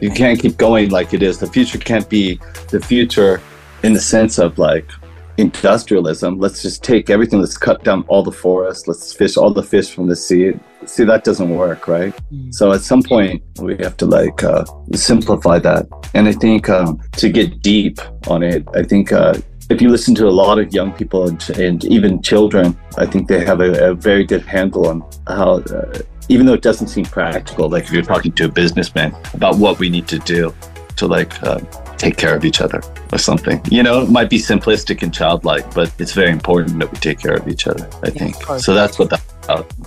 you 0.00 0.10
can't 0.10 0.40
keep 0.40 0.56
going 0.56 0.90
like 0.90 1.14
it 1.14 1.22
is. 1.22 1.38
The 1.38 1.46
future 1.46 1.78
can't 1.78 2.08
be 2.08 2.40
the 2.68 2.80
future 2.80 3.40
in 3.82 3.92
the 3.92 4.00
sense 4.00 4.38
of 4.38 4.58
like 4.58 4.90
industrialism. 5.40 6.38
Let's 6.38 6.62
just 6.62 6.84
take 6.84 7.10
everything. 7.10 7.40
Let's 7.40 7.56
cut 7.56 7.82
down 7.82 8.04
all 8.08 8.22
the 8.22 8.32
forests. 8.32 8.86
Let's 8.86 9.12
fish 9.12 9.36
all 9.36 9.52
the 9.52 9.62
fish 9.62 9.90
from 9.90 10.06
the 10.08 10.16
sea. 10.16 10.52
See, 10.86 11.04
that 11.04 11.24
doesn't 11.24 11.50
work, 11.50 11.88
right? 11.88 12.14
Mm. 12.32 12.54
So 12.54 12.72
at 12.72 12.82
some 12.82 13.02
point, 13.02 13.42
we 13.60 13.76
have 13.78 13.96
to 13.98 14.06
like 14.06 14.42
uh, 14.44 14.64
simplify 14.94 15.58
that. 15.60 15.86
And 16.14 16.28
I 16.28 16.32
think 16.32 16.68
um, 16.68 17.00
to 17.16 17.28
get 17.28 17.62
deep 17.62 17.98
on 18.28 18.42
it, 18.42 18.66
I 18.74 18.82
think 18.82 19.12
uh, 19.12 19.34
if 19.70 19.80
you 19.80 19.88
listen 19.88 20.14
to 20.16 20.26
a 20.26 20.36
lot 20.42 20.58
of 20.58 20.72
young 20.72 20.92
people 20.92 21.28
and, 21.28 21.50
and 21.50 21.84
even 21.84 22.22
children, 22.22 22.78
I 22.98 23.06
think 23.06 23.28
they 23.28 23.44
have 23.44 23.60
a, 23.60 23.90
a 23.90 23.94
very 23.94 24.24
good 24.24 24.42
handle 24.42 24.88
on 24.88 25.02
how. 25.26 25.60
Uh, 25.60 25.98
even 26.28 26.46
though 26.46 26.54
it 26.54 26.62
doesn't 26.62 26.86
seem 26.86 27.04
practical, 27.04 27.68
like 27.68 27.82
if 27.82 27.90
you're 27.90 28.04
talking 28.04 28.30
to 28.30 28.44
a 28.44 28.48
businessman 28.48 29.12
about 29.34 29.58
what 29.58 29.80
we 29.80 29.88
need 29.88 30.06
to 30.06 30.18
do 30.20 30.54
to 30.94 31.08
like 31.08 31.42
uh, 31.42 31.58
take 32.00 32.16
care 32.16 32.34
of 32.34 32.44
each 32.44 32.60
other 32.60 32.80
or 33.12 33.18
something. 33.18 33.60
You 33.70 33.82
know, 33.82 34.02
it 34.02 34.10
might 34.10 34.30
be 34.30 34.38
simplistic 34.38 35.02
and 35.02 35.12
childlike, 35.12 35.66
but 35.74 35.92
it's 35.98 36.14
very 36.14 36.30
important 36.30 36.78
that 36.80 36.90
we 36.90 36.98
take 36.98 37.18
care 37.18 37.34
of 37.34 37.46
each 37.46 37.66
other, 37.66 37.86
I 38.02 38.10
think. 38.10 38.34
So 38.58 38.74
that's 38.74 38.98
what 38.98 39.10
that 39.10 39.22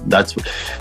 That's 0.08 0.36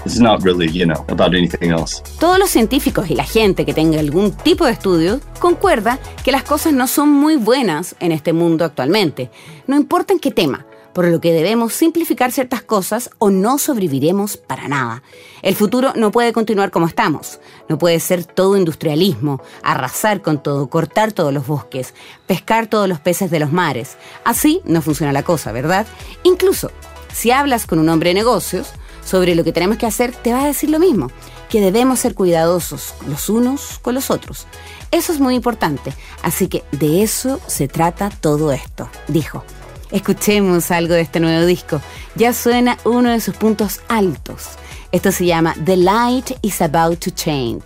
it's 0.04 0.18
not 0.18 0.42
really, 0.42 0.66
you 0.66 0.86
know, 0.86 1.04
about 1.08 1.34
anything 1.34 1.70
else. 1.70 2.02
Todos 2.18 2.38
los 2.38 2.50
científicos 2.50 3.10
y 3.10 3.14
la 3.14 3.24
gente 3.24 3.64
que 3.64 3.72
tenga 3.72 4.00
algún 4.00 4.32
tipo 4.32 4.66
de 4.66 4.72
estudio 4.72 5.20
concuerda 5.38 6.00
que 6.24 6.32
las 6.32 6.42
cosas 6.42 6.72
no 6.72 6.88
son 6.88 7.08
muy 7.08 7.36
buenas 7.36 7.94
en 8.00 8.10
este 8.10 8.32
mundo 8.32 8.64
actualmente. 8.64 9.30
No 9.68 9.76
importa 9.76 10.12
en 10.12 10.18
qué 10.18 10.32
tema 10.32 10.66
por 10.92 11.06
lo 11.06 11.20
que 11.20 11.32
debemos 11.32 11.72
simplificar 11.72 12.32
ciertas 12.32 12.62
cosas 12.62 13.10
o 13.18 13.30
no 13.30 13.58
sobreviviremos 13.58 14.36
para 14.36 14.68
nada. 14.68 15.02
El 15.42 15.56
futuro 15.56 15.92
no 15.96 16.10
puede 16.10 16.32
continuar 16.32 16.70
como 16.70 16.86
estamos. 16.86 17.40
No 17.68 17.78
puede 17.78 18.00
ser 18.00 18.24
todo 18.24 18.56
industrialismo, 18.56 19.42
arrasar 19.62 20.22
con 20.22 20.42
todo, 20.42 20.68
cortar 20.68 21.12
todos 21.12 21.32
los 21.32 21.46
bosques, 21.46 21.94
pescar 22.26 22.66
todos 22.66 22.88
los 22.88 23.00
peces 23.00 23.30
de 23.30 23.40
los 23.40 23.52
mares. 23.52 23.96
Así 24.24 24.60
no 24.64 24.82
funciona 24.82 25.12
la 25.12 25.22
cosa, 25.22 25.52
¿verdad? 25.52 25.86
Incluso, 26.22 26.70
si 27.12 27.30
hablas 27.30 27.66
con 27.66 27.78
un 27.78 27.88
hombre 27.88 28.10
de 28.10 28.14
negocios 28.14 28.70
sobre 29.04 29.34
lo 29.34 29.44
que 29.44 29.52
tenemos 29.52 29.78
que 29.78 29.86
hacer, 29.86 30.12
te 30.12 30.32
va 30.32 30.44
a 30.44 30.46
decir 30.46 30.70
lo 30.70 30.78
mismo, 30.78 31.10
que 31.48 31.60
debemos 31.60 31.98
ser 31.98 32.14
cuidadosos 32.14 32.94
los 33.06 33.28
unos 33.28 33.78
con 33.82 33.94
los 33.94 34.10
otros. 34.10 34.46
Eso 34.90 35.12
es 35.12 35.20
muy 35.20 35.34
importante, 35.34 35.92
así 36.22 36.48
que 36.48 36.64
de 36.72 37.02
eso 37.02 37.40
se 37.46 37.66
trata 37.66 38.10
todo 38.10 38.52
esto, 38.52 38.88
dijo. 39.08 39.44
Escuchemos 39.92 40.70
algo 40.70 40.94
de 40.94 41.02
este 41.02 41.20
nuevo 41.20 41.46
disco. 41.46 41.80
Ya 42.14 42.32
suena 42.32 42.78
uno 42.84 43.10
de 43.10 43.20
sus 43.20 43.36
puntos 43.36 43.80
altos. 43.88 44.48
Esto 44.90 45.12
se 45.12 45.26
llama 45.26 45.54
The 45.64 45.76
Light 45.76 46.32
is 46.42 46.60
About 46.60 46.98
to 47.00 47.10
Change. 47.10 47.62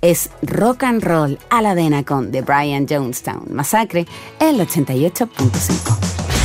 Es 0.00 0.30
rock 0.42 0.84
and 0.84 1.02
roll 1.02 1.38
a 1.50 1.60
la 1.60 1.74
vena 1.74 2.04
con 2.04 2.30
The 2.30 2.42
Brian 2.42 2.86
Jonestown 2.86 3.52
Masacre, 3.52 4.06
el 4.38 4.60
88.5. 4.60 6.39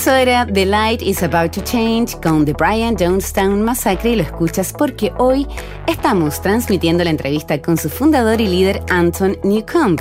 Eso 0.00 0.14
era 0.14 0.46
The 0.46 0.64
Light 0.64 1.02
is 1.02 1.22
About 1.22 1.52
to 1.52 1.60
Change 1.60 2.22
con 2.22 2.46
The 2.46 2.54
Brian 2.54 2.96
Jonestown 2.96 3.60
Massacre 3.62 4.12
y 4.12 4.16
lo 4.16 4.22
escuchas 4.22 4.72
porque 4.72 5.12
hoy 5.18 5.46
estamos 5.86 6.40
transmitiendo 6.40 7.04
la 7.04 7.10
entrevista 7.10 7.60
con 7.60 7.76
su 7.76 7.90
fundador 7.90 8.40
y 8.40 8.46
líder 8.46 8.82
Anton 8.88 9.36
Newcomb. 9.42 10.00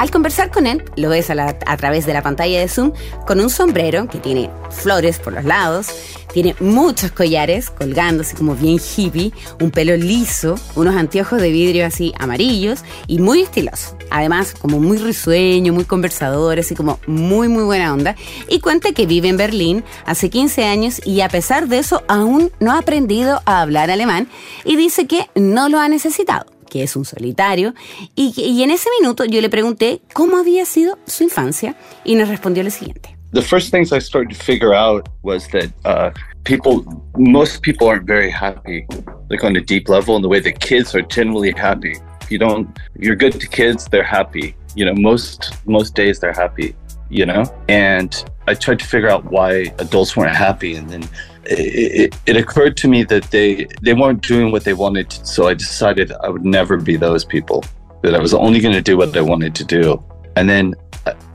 Al 0.00 0.10
conversar 0.10 0.50
con 0.50 0.66
él, 0.66 0.82
lo 0.96 1.10
ves 1.10 1.28
a, 1.28 1.76
través 1.76 2.06
de 2.06 2.14
la 2.14 2.22
pantalla 2.22 2.58
de 2.58 2.68
Zoom 2.68 2.92
con 3.26 3.38
un 3.38 3.50
sombrero 3.50 4.08
que 4.08 4.16
tiene 4.16 4.48
flores 4.70 5.18
por 5.18 5.34
los 5.34 5.44
lados, 5.44 5.88
tiene 6.32 6.56
muchos 6.58 7.10
collares 7.10 7.68
colgando 7.68 8.22
así 8.22 8.34
como 8.34 8.54
bien 8.54 8.78
hippie, 8.78 9.30
un 9.60 9.70
pelo 9.70 9.94
liso, 9.98 10.54
unos 10.74 10.96
anteojos 10.96 11.42
de 11.42 11.50
vidrio 11.50 11.84
así 11.84 12.14
amarillos 12.18 12.82
y 13.08 13.18
muy 13.18 13.42
estiloso. 13.42 13.94
Además, 14.10 14.54
como 14.58 14.80
muy 14.80 14.96
risueño, 14.96 15.74
muy 15.74 15.84
conversador, 15.84 16.58
así 16.58 16.74
como 16.74 16.98
muy 17.06 17.48
muy 17.48 17.64
buena 17.64 17.92
onda. 17.92 18.16
Y 18.48 18.60
cuenta 18.60 18.92
que 18.92 19.04
vive 19.04 19.28
en 19.28 19.36
Berlín 19.36 19.84
hace 20.06 20.30
15 20.30 20.64
años 20.64 21.02
y 21.04 21.20
a 21.20 21.28
pesar 21.28 21.68
de 21.68 21.78
eso 21.78 22.04
aún 22.08 22.50
no 22.58 22.72
ha 22.72 22.78
aprendido 22.78 23.42
a 23.44 23.60
hablar 23.60 23.90
alemán 23.90 24.28
y 24.64 24.76
dice 24.76 25.06
que 25.06 25.28
no 25.34 25.68
lo 25.68 25.78
ha 25.78 25.90
necesitado 25.90 26.46
que 26.70 26.82
es 26.82 26.96
un 26.96 27.04
solitario, 27.04 27.74
y, 28.14 28.32
y 28.34 28.62
en 28.62 28.70
ese 28.70 28.88
minuto 28.98 29.26
yo 29.26 29.42
le 29.42 29.50
pregunté 29.50 30.00
cómo 30.14 30.38
había 30.38 30.64
sido 30.64 30.98
su 31.06 31.24
infancia 31.24 31.76
y 32.04 32.14
nos 32.14 32.28
respondió 32.28 32.62
lo 32.62 32.70
siguiente. 32.70 33.14
The 33.32 33.42
first 33.42 33.70
things 33.70 33.92
I 33.92 34.00
started 34.00 34.30
to 34.30 34.42
figure 34.42 34.74
out 34.74 35.08
was 35.22 35.46
that 35.48 35.70
uh, 35.84 36.10
people, 36.44 36.82
most 37.16 37.62
people 37.62 37.86
aren't 37.86 38.06
very 38.06 38.30
happy, 38.30 38.86
like 39.28 39.44
on 39.44 39.54
a 39.56 39.60
deep 39.60 39.88
level, 39.88 40.16
and 40.16 40.24
the 40.24 40.28
way 40.28 40.40
that 40.40 40.58
kids 40.58 40.94
are 40.96 41.02
generally 41.02 41.52
happy. 41.52 41.96
If 42.22 42.30
you 42.32 42.38
don't, 42.38 42.68
you're 42.98 43.14
good 43.14 43.38
to 43.40 43.46
kids, 43.46 43.86
they're 43.86 44.02
happy. 44.02 44.56
You 44.74 44.84
know, 44.84 44.94
most 44.94 45.54
most 45.66 45.94
days 45.94 46.18
they're 46.18 46.32
happy. 46.32 46.74
You 47.08 47.26
know, 47.26 47.44
and 47.68 48.10
I 48.48 48.54
tried 48.54 48.80
to 48.80 48.84
figure 48.84 49.08
out 49.08 49.24
why 49.30 49.72
adults 49.78 50.16
weren't 50.16 50.34
happy, 50.36 50.74
and 50.74 50.88
then 50.90 51.08
it, 51.44 52.16
it, 52.26 52.36
occurred 52.36 52.76
to 52.78 52.88
me 52.88 53.02
that 53.04 53.24
they 53.30 53.66
they 53.82 53.94
weren't 53.94 54.22
doing 54.22 54.52
what 54.52 54.64
they 54.64 54.74
wanted 54.74 55.10
so 55.12 55.48
i 55.48 55.54
decided 55.54 56.12
i 56.22 56.28
would 56.28 56.44
never 56.44 56.76
be 56.76 56.96
those 56.96 57.24
people 57.24 57.64
that 58.02 58.14
i 58.14 58.18
was 58.18 58.34
only 58.34 58.60
going 58.60 58.74
to 58.74 58.82
do 58.82 58.96
what 58.96 59.16
i 59.16 59.20
wanted 59.20 59.54
to 59.54 59.64
do. 59.64 60.02
And 60.36 60.48
then 60.48 60.74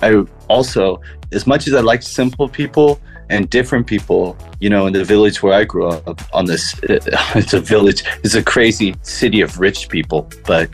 I, 0.01 0.25
also 0.47 1.01
as 1.31 1.45
much 1.47 1.67
as 1.67 1.73
i 1.73 1.81
liked 1.81 2.03
simple 2.03 2.47
people 2.47 2.99
and 3.29 3.49
different 3.49 3.87
people 3.87 4.37
you 4.59 4.69
know 4.69 4.85
in 4.87 4.93
the 4.93 5.03
village 5.03 5.41
where 5.41 5.53
i 5.53 5.63
grew 5.63 5.87
up 5.87 6.21
on 6.33 6.45
this 6.45 6.79
it's 6.83 7.53
a 7.53 7.59
village 7.59 8.03
it's 8.23 8.35
a 8.35 8.43
crazy 8.43 8.95
city 9.01 9.41
of 9.41 9.59
rich 9.59 9.89
people 9.89 10.29
but 10.45 10.69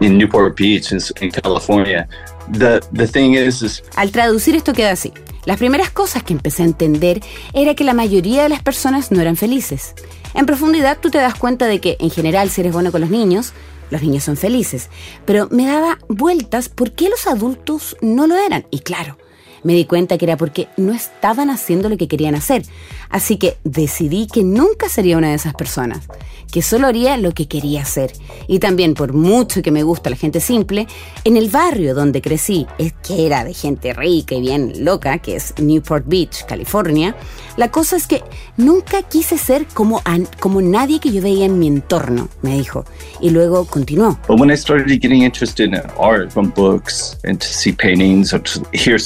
in 0.00 0.16
newport 0.16 0.56
beach 0.56 0.92
in, 0.92 1.00
in 1.20 1.30
california 1.30 2.08
the 2.50 2.86
the 2.92 3.06
thing 3.06 3.34
is 3.34 3.62
is 3.62 3.82
al 3.96 4.10
traducir 4.10 4.54
esto 4.54 4.72
queda 4.72 4.92
así 4.92 5.12
Las 5.44 5.58
primeras 5.58 5.90
cosas 5.90 6.22
que 6.22 6.32
empecé 6.32 6.62
a 6.62 6.66
entender 6.66 7.22
era 7.54 7.74
que 7.74 7.84
la 7.84 7.94
mayoría 7.94 8.42
de 8.42 8.48
las 8.48 8.62
personas 8.62 9.10
no 9.10 9.20
eran 9.20 9.36
felices. 9.36 9.94
En 10.34 10.46
profundidad 10.46 10.98
tú 11.00 11.10
te 11.10 11.18
das 11.18 11.34
cuenta 11.34 11.66
de 11.66 11.80
que 11.80 11.96
en 11.98 12.10
general 12.10 12.50
si 12.50 12.60
eres 12.60 12.72
bueno 12.72 12.92
con 12.92 13.00
los 13.00 13.10
niños, 13.10 13.52
los 13.90 14.02
niños 14.02 14.24
son 14.24 14.36
felices. 14.36 14.88
Pero 15.24 15.48
me 15.50 15.66
daba 15.66 15.98
vueltas 16.08 16.68
por 16.68 16.92
qué 16.92 17.08
los 17.08 17.26
adultos 17.26 17.96
no 18.00 18.26
lo 18.26 18.36
eran. 18.36 18.66
Y 18.70 18.80
claro, 18.80 19.16
me 19.62 19.74
di 19.74 19.84
cuenta 19.84 20.18
que 20.18 20.24
era 20.24 20.36
porque 20.36 20.68
no 20.76 20.92
estaban 20.92 21.50
haciendo 21.50 21.88
lo 21.88 21.96
que 21.96 22.08
querían 22.08 22.34
hacer. 22.34 22.62
Así 23.08 23.36
que 23.36 23.56
decidí 23.64 24.26
que 24.26 24.44
nunca 24.44 24.88
sería 24.88 25.18
una 25.18 25.30
de 25.30 25.34
esas 25.34 25.54
personas, 25.54 26.06
que 26.52 26.62
solo 26.62 26.86
haría 26.86 27.16
lo 27.16 27.32
que 27.32 27.48
quería 27.48 27.82
hacer. 27.82 28.12
Y 28.46 28.60
también, 28.60 28.94
por 28.94 29.12
mucho 29.12 29.62
que 29.62 29.72
me 29.72 29.82
gusta 29.82 30.10
la 30.10 30.16
gente 30.16 30.40
simple, 30.40 30.86
en 31.24 31.36
el 31.36 31.48
barrio 31.48 31.94
donde 31.94 32.22
crecí, 32.22 32.66
que 33.02 33.26
era 33.26 33.44
de 33.44 33.54
gente 33.54 33.92
rica 33.92 34.34
y 34.34 34.40
bien 34.40 34.84
loca, 34.84 35.18
que 35.18 35.36
es 35.36 35.54
Newport 35.58 36.04
Beach, 36.06 36.44
California, 36.46 37.16
la 37.56 37.70
cosa 37.70 37.96
es 37.96 38.06
que 38.06 38.22
nunca 38.56 39.02
quise 39.02 39.36
ser 39.38 39.66
como, 39.66 40.02
como 40.38 40.62
nadie 40.62 41.00
que 41.00 41.12
yo 41.12 41.20
veía 41.20 41.46
en 41.46 41.58
mi 41.58 41.66
entorno, 41.66 42.28
me 42.42 42.56
dijo. 42.56 42.84
Y 43.20 43.30
luego 43.30 43.64
continuó. 43.64 44.18
But 44.28 44.38
when 44.38 44.50
I 44.50 44.56
started 44.56 44.86
getting 45.00 45.22
interested 45.22 45.68
in 45.68 45.80
art 45.98 46.32
from 46.32 46.50
books 46.50 47.18
and 47.24 47.38
to 47.40 47.46
see 47.46 47.72
paintings 47.72 48.32
or 48.32 48.40
to 48.42 48.62
hear 48.72 48.98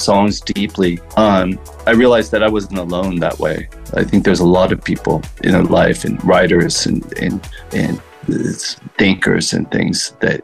deeply, 0.45 0.99
um, 1.17 1.59
I 1.85 1.91
realized 1.91 2.31
that 2.31 2.43
I 2.43 2.49
wasn't 2.49 2.79
alone 2.79 3.19
that 3.19 3.39
way. 3.39 3.67
I 3.93 4.03
think 4.03 4.23
there's 4.23 4.39
a 4.39 4.45
lot 4.45 4.71
of 4.71 4.83
people 4.83 5.21
in 5.43 5.53
life 5.65 6.05
and 6.05 6.23
writers 6.25 6.85
and, 6.85 7.03
and, 7.19 7.41
and 7.73 8.01
thinkers 8.97 9.53
and 9.53 9.69
things 9.71 10.15
that 10.21 10.41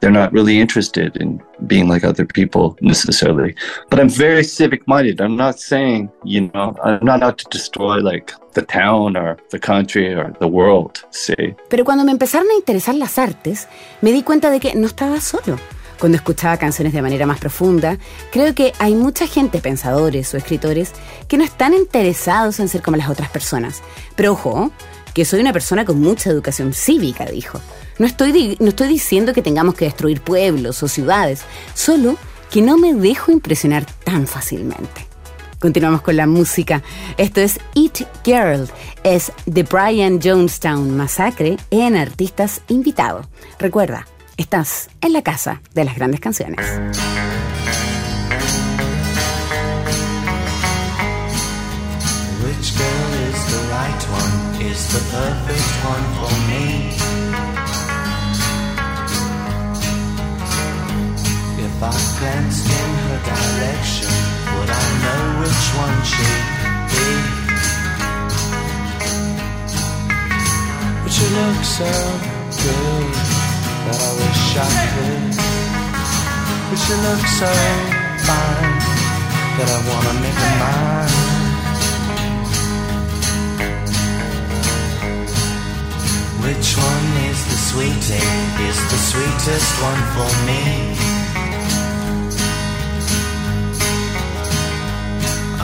they're 0.00 0.10
not 0.10 0.32
really 0.32 0.60
interested 0.60 1.16
in 1.16 1.42
being 1.66 1.88
like 1.88 2.04
other 2.04 2.26
people 2.26 2.76
necessarily. 2.80 3.54
But 3.88 3.98
I'm 3.98 4.08
very 4.08 4.44
civic 4.44 4.86
minded. 4.86 5.20
I'm 5.20 5.36
not 5.36 5.58
saying, 5.58 6.10
you 6.24 6.50
know, 6.52 6.76
I'm 6.84 7.04
not 7.04 7.22
out 7.22 7.38
to 7.38 7.46
destroy 7.50 7.96
like 7.98 8.32
the 8.52 8.62
town 8.62 9.16
or 9.16 9.38
the 9.50 9.58
country 9.58 10.12
or 10.14 10.34
the 10.38 10.48
world, 10.48 11.04
see. 11.10 11.54
Pero 11.68 11.84
cuando 11.84 12.04
me 12.04 12.12
empezaron 12.12 12.46
a 12.50 12.54
interesar 12.54 12.94
las 12.94 13.18
artes, 13.18 13.68
me 14.02 14.12
di 14.12 14.22
cuenta 14.22 14.50
de 14.50 14.60
que 14.60 14.74
no 14.74 14.86
estaba 14.86 15.20
solo. 15.20 15.58
Cuando 15.98 16.16
escuchaba 16.16 16.56
canciones 16.56 16.92
de 16.92 17.02
manera 17.02 17.26
más 17.26 17.38
profunda, 17.38 17.98
creo 18.30 18.54
que 18.54 18.72
hay 18.78 18.94
mucha 18.94 19.26
gente, 19.26 19.60
pensadores 19.60 20.32
o 20.34 20.36
escritores, 20.36 20.92
que 21.28 21.38
no 21.38 21.44
están 21.44 21.72
interesados 21.74 22.60
en 22.60 22.68
ser 22.68 22.82
como 22.82 22.96
las 22.96 23.08
otras 23.08 23.30
personas. 23.30 23.82
Pero 24.14 24.32
ojo, 24.32 24.70
que 25.14 25.24
soy 25.24 25.40
una 25.40 25.54
persona 25.54 25.86
con 25.86 26.00
mucha 26.00 26.28
educación 26.28 26.74
cívica, 26.74 27.24
dijo. 27.24 27.60
No 27.98 28.06
estoy, 28.06 28.58
no 28.60 28.68
estoy 28.68 28.88
diciendo 28.88 29.32
que 29.32 29.40
tengamos 29.40 29.74
que 29.74 29.86
destruir 29.86 30.20
pueblos 30.20 30.82
o 30.82 30.88
ciudades, 30.88 31.40
solo 31.74 32.16
que 32.50 32.60
no 32.60 32.76
me 32.76 32.92
dejo 32.92 33.32
impresionar 33.32 33.86
tan 34.04 34.26
fácilmente. 34.26 35.06
Continuamos 35.58 36.02
con 36.02 36.16
la 36.16 36.26
música. 36.26 36.82
Esto 37.16 37.40
es 37.40 37.58
Eat 37.74 38.06
Girl, 38.24 38.68
es 39.04 39.32
The 39.50 39.62
Brian 39.62 40.20
Jonestown 40.22 40.94
Massacre 40.94 41.56
en 41.70 41.96
Artistas 41.96 42.60
Invitados. 42.68 43.26
Recuerda, 43.58 44.06
estás 44.36 44.90
en 45.00 45.12
la 45.12 45.22
casa 45.22 45.60
de 45.74 45.84
las 45.84 45.96
grandes 45.96 46.20
canciones. 46.20 46.66
Which 52.42 52.76
girl 52.76 53.12
is 53.28 53.40
the 53.52 53.62
right 53.72 54.02
one? 54.10 54.34
Is 54.66 54.80
the 54.92 55.00
perfect 55.10 55.70
one 55.84 56.06
for 56.18 56.34
me? 56.48 56.64
If 61.58 61.82
I 61.82 61.96
glanced 62.18 62.66
in 62.66 62.90
her 63.04 63.20
direction, 63.30 64.12
would 64.54 64.70
I 64.70 64.86
know 65.02 65.22
which 65.40 65.64
one 65.84 65.98
she'd 66.10 66.46
be? 66.92 67.08
But 71.02 71.12
she 71.12 71.26
looks 71.34 71.68
so 71.68 71.90
good 72.62 73.25
that 73.86 74.00
I 74.02 74.12
wish 74.18 74.42
I 74.58 74.68
could. 74.92 75.32
But 76.68 76.78
she 76.82 76.94
looks 77.06 77.32
so 77.38 77.52
fine 78.26 78.74
that 79.56 79.68
I 79.70 79.80
wanna 79.88 80.14
make 80.24 80.38
her 80.44 80.54
mine. 80.62 81.26
Which 86.46 86.68
one 86.90 87.08
is 87.30 87.40
the 87.50 87.58
sweetest? 87.70 88.60
Is 88.68 88.78
the 88.92 89.00
sweetest 89.10 89.70
one 89.90 90.02
for 90.14 90.30
me? 90.48 90.62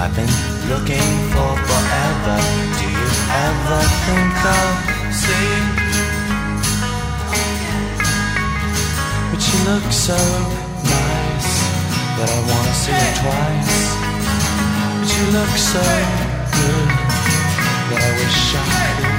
I've 0.03 0.15
been 0.17 0.35
looking 0.71 1.11
for 1.33 1.51
forever. 1.69 2.39
Do 2.79 2.87
you 2.99 3.11
ever 3.47 3.81
think 4.07 4.33
I'll 4.57 5.13
see? 5.13 5.82
She 9.63 9.69
looks 9.69 9.95
so 9.95 10.17
nice 10.17 11.53
that 12.19 12.29
I 12.29 12.41
wanna 12.51 12.75
see 12.75 12.91
her 12.91 13.13
twice. 13.23 13.95
But 14.99 15.09
you 15.15 15.25
look 15.39 15.55
so 15.57 15.85
good 16.59 16.89
that 17.89 18.01
I 18.03 18.11
wish 18.19 18.55
I 18.57 19.12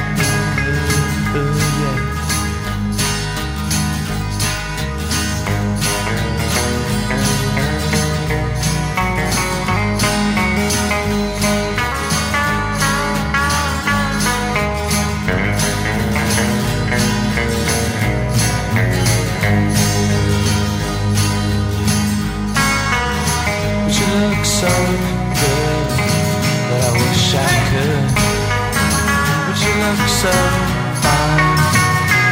So 24.64 24.70
good, 24.70 25.88
that 26.72 26.84
I 26.88 26.92
wish 26.96 27.36
I 27.36 27.52
could. 27.68 28.08
But 29.44 29.60
you 29.60 29.74
look 29.84 30.02
so 30.08 30.32
fine 31.04 31.60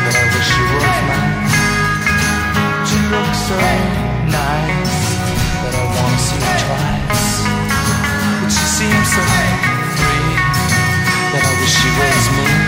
that 0.08 0.16
I 0.16 0.24
wish 0.32 0.52
you 0.56 0.64
were 0.72 1.02
mine. 1.12 1.52
But 2.56 2.88
you 2.88 3.02
look 3.12 3.32
so 3.36 3.60
nice 4.32 4.96
that 5.60 5.76
I 5.76 5.84
want 5.92 6.16
to 6.16 6.24
see 6.24 6.40
you 6.40 6.56
twice. 6.64 7.28
But 8.40 8.52
you 8.56 8.66
seem 8.80 9.00
so 9.12 9.24
free 10.00 10.32
that 11.36 11.44
I 11.44 11.54
wish 11.60 11.76
you 11.84 11.92
was 12.00 12.26
me. 12.32 12.61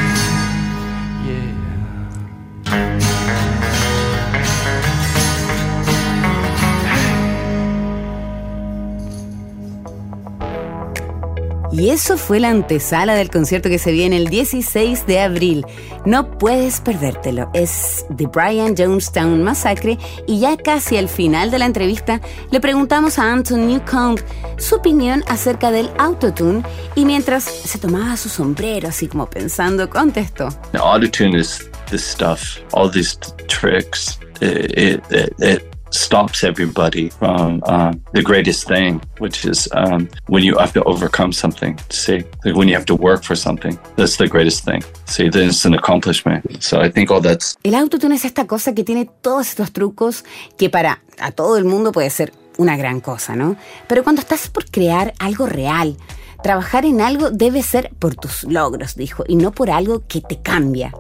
Y 11.73 11.89
eso 11.89 12.19
fue 12.19 12.39
la 12.39 12.51
antesala 12.51 13.15
del 13.15 13.31
concierto 13.31 13.67
que 13.67 13.79
se 13.79 13.91
viene 13.91 14.17
el 14.17 14.27
16 14.27 15.07
de 15.07 15.19
abril. 15.19 15.65
No 16.05 16.37
puedes 16.37 16.79
perdértelo. 16.81 17.49
Es 17.55 18.05
The 18.15 18.27
Brian 18.27 18.75
Jonestown 18.77 19.41
Massacre 19.41 19.97
y 20.27 20.39
ya 20.39 20.55
casi 20.55 20.97
al 20.97 21.09
final 21.09 21.49
de 21.49 21.57
la 21.57 21.65
entrevista 21.65 22.21
le 22.51 22.59
preguntamos 22.59 23.17
a 23.17 23.31
Anton 23.31 23.67
Newcomb 23.67 24.19
su 24.57 24.75
opinión 24.75 25.23
acerca 25.27 25.71
del 25.71 25.89
autotune 25.97 26.61
y 26.93 27.05
mientras 27.05 27.43
se 27.43 27.79
tomaba 27.79 28.17
su 28.17 28.29
sombrero 28.29 28.89
así 28.89 29.07
como 29.07 29.27
pensando 29.27 29.89
contestó. 29.89 30.49
The 30.73 30.77
autotune 30.77 31.35
is 31.35 31.67
this 31.89 32.03
stuff, 32.03 32.59
all 32.73 32.91
these 32.91 33.17
tricks. 33.47 34.19
It, 34.41 34.77
it, 34.77 35.33
it, 35.39 35.72
stops 35.93 36.43
everybody 36.43 37.09
from 37.09 37.61
um, 37.65 38.01
the 38.13 38.21
greatest 38.21 38.67
thing, 38.67 39.01
which 39.19 39.45
is 39.45 39.69
um, 39.73 40.09
when 40.27 40.43
you 40.43 40.57
have 40.57 40.73
to 40.73 40.83
overcome 40.83 41.31
something. 41.31 41.77
See, 41.89 42.23
like 42.43 42.55
when 42.55 42.67
you 42.67 42.75
have 42.75 42.85
to 42.85 42.95
work 42.95 43.23
for 43.23 43.35
something, 43.35 43.77
that's 43.95 44.17
the 44.17 44.27
greatest 44.27 44.65
thing. 44.65 44.83
See, 45.05 45.29
then 45.29 45.49
it's 45.49 45.65
an 45.65 45.73
accomplishment. 45.73 46.63
So 46.63 46.81
I 46.81 46.89
think 46.89 47.11
all 47.11 47.21
that's. 47.21 47.57
El 47.63 47.75
autotune 47.75 48.15
es 48.15 48.25
esta 48.25 48.47
cosa 48.47 48.73
que 48.73 48.83
tiene 48.83 49.09
todos 49.21 49.49
estos 49.49 49.71
trucos 49.71 50.25
que 50.57 50.69
para 50.69 51.01
a 51.19 51.31
todo 51.31 51.57
el 51.57 51.65
mundo 51.65 51.91
puede 51.91 52.09
ser 52.09 52.33
una 52.57 52.77
gran 52.77 52.99
cosa, 52.99 53.35
¿no? 53.35 53.55
Pero 53.87 54.03
cuando 54.03 54.21
estás 54.21 54.47
por 54.47 54.65
crear 54.65 55.13
algo 55.19 55.47
real, 55.47 55.97
trabajar 56.43 56.85
en 56.85 57.01
algo 57.01 57.31
debe 57.31 57.63
ser 57.63 57.91
por 57.99 58.15
tus 58.15 58.43
logros, 58.43 58.95
dijo, 58.95 59.23
y 59.27 59.35
no 59.35 59.51
por 59.51 59.71
algo 59.71 60.03
que 60.07 60.21
te 60.21 60.41
cambia. 60.41 60.91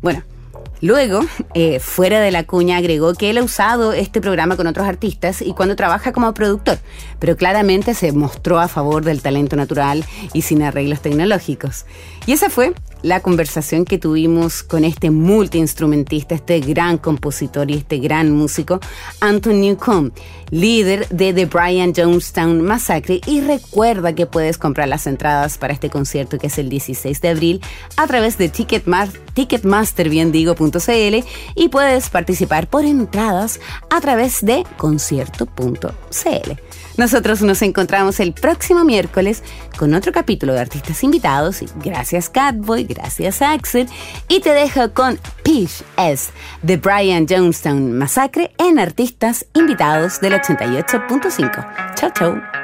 Bueno, 0.00 0.22
Luego, 0.84 1.20
eh, 1.54 1.80
fuera 1.80 2.20
de 2.20 2.30
la 2.30 2.44
cuña, 2.44 2.76
agregó 2.76 3.14
que 3.14 3.30
él 3.30 3.38
ha 3.38 3.42
usado 3.42 3.94
este 3.94 4.20
programa 4.20 4.54
con 4.54 4.66
otros 4.66 4.86
artistas 4.86 5.40
y 5.40 5.54
cuando 5.54 5.76
trabaja 5.76 6.12
como 6.12 6.34
productor, 6.34 6.76
pero 7.18 7.38
claramente 7.38 7.94
se 7.94 8.12
mostró 8.12 8.60
a 8.60 8.68
favor 8.68 9.02
del 9.02 9.22
talento 9.22 9.56
natural 9.56 10.04
y 10.34 10.42
sin 10.42 10.62
arreglos 10.62 11.00
tecnológicos. 11.00 11.86
Y 12.26 12.32
esa 12.32 12.50
fue 12.50 12.74
la 13.00 13.20
conversación 13.20 13.84
que 13.84 13.98
tuvimos 13.98 14.62
con 14.62 14.84
este 14.84 15.10
multiinstrumentista, 15.10 16.34
este 16.34 16.60
gran 16.60 16.98
compositor 16.98 17.70
y 17.70 17.74
este 17.74 17.98
gran 17.98 18.30
músico, 18.30 18.80
Anton 19.20 19.60
Newcomb, 19.60 20.10
líder 20.50 21.08
de 21.08 21.32
The 21.34 21.44
Brian 21.44 21.92
Jonestown 21.94 22.62
Massacre. 22.62 23.20
Y 23.26 23.42
recuerda 23.42 24.14
que 24.14 24.26
puedes 24.26 24.56
comprar 24.56 24.88
las 24.88 25.06
entradas 25.06 25.58
para 25.58 25.74
este 25.74 25.90
concierto 25.90 26.38
que 26.38 26.46
es 26.46 26.56
el 26.58 26.68
16 26.68 27.20
de 27.20 27.28
abril 27.28 27.60
a 27.96 28.06
través 28.06 28.38
de 28.38 28.50
y 31.54 31.68
puedes 31.68 32.10
participar 32.10 32.68
por 32.68 32.84
entradas 32.84 33.60
a 33.90 34.00
través 34.00 34.44
de 34.44 34.64
concierto.cl. 34.76 36.52
Nosotros 36.96 37.42
nos 37.42 37.62
encontramos 37.62 38.20
el 38.20 38.32
próximo 38.32 38.84
miércoles 38.84 39.42
con 39.76 39.94
otro 39.94 40.12
capítulo 40.12 40.52
de 40.52 40.60
artistas 40.60 41.02
invitados. 41.02 41.60
Gracias 41.82 42.28
Catboy, 42.28 42.84
gracias 42.84 43.42
Axel. 43.42 43.88
Y 44.28 44.40
te 44.40 44.50
dejo 44.50 44.92
con 44.92 45.18
Peach 45.42 45.82
S 45.96 46.30
de 46.62 46.76
Brian 46.76 47.26
Jonestown 47.28 47.98
Massacre 47.98 48.52
en 48.58 48.78
Artistas 48.78 49.46
Invitados 49.54 50.20
del 50.20 50.34
88.5. 50.34 51.94
Chao, 51.96 52.10
chao. 52.14 52.63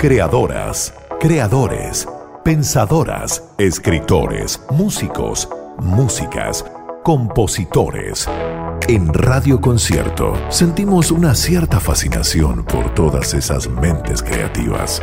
Creadoras, 0.00 0.94
creadores, 1.20 2.08
pensadoras, 2.42 3.44
escritores, 3.58 4.58
músicos, 4.70 5.46
músicas, 5.76 6.64
compositores. 7.02 8.26
En 8.88 9.12
Radio 9.12 9.60
Concierto 9.60 10.32
sentimos 10.48 11.10
una 11.10 11.34
cierta 11.34 11.80
fascinación 11.80 12.64
por 12.64 12.94
todas 12.94 13.34
esas 13.34 13.68
mentes 13.68 14.22
creativas. 14.22 15.02